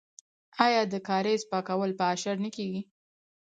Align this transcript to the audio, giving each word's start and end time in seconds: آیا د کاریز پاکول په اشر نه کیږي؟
آیا 0.65 0.81
د 0.91 0.95
کاریز 1.07 1.41
پاکول 1.51 1.91
په 1.99 2.03
اشر 2.13 2.35
نه 2.45 2.49
کیږي؟ 2.55 2.81